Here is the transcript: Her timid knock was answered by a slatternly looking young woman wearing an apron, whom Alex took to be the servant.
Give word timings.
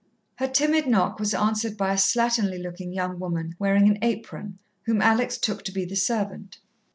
Her 0.37 0.47
timid 0.47 0.87
knock 0.87 1.19
was 1.19 1.35
answered 1.35 1.77
by 1.77 1.91
a 1.93 1.95
slatternly 1.95 2.59
looking 2.59 2.91
young 2.91 3.19
woman 3.19 3.53
wearing 3.59 3.87
an 3.87 3.99
apron, 4.01 4.57
whom 4.87 4.99
Alex 4.99 5.37
took 5.37 5.61
to 5.65 5.71
be 5.71 5.85
the 5.85 5.95
servant. 5.95 6.57